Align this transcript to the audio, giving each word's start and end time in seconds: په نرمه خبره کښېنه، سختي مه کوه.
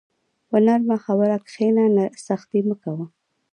په 0.49 0.57
نرمه 0.65 0.97
خبره 1.05 1.37
کښېنه، 1.45 1.85
سختي 2.27 2.59
مه 2.67 2.75
کوه. 2.83 3.05